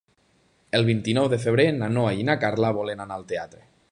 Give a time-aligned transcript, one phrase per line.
[0.79, 3.63] El vint-i-nou de febrer na Noa i na Carla volen anar al teatre.